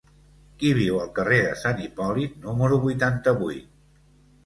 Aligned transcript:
Qui 0.63 0.71
viu 0.77 0.97
al 1.01 1.11
carrer 1.19 1.37
de 1.49 1.53
Sant 1.65 1.85
Hipòlit 1.85 2.43
número 2.49 2.83
vuitanta-vuit? 2.89 3.73